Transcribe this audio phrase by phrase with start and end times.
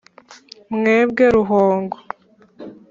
[0.75, 1.97] mwebwe ruhongo,